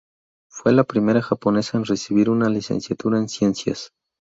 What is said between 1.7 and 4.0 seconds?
en recibir una Licenciatura en Ciencias.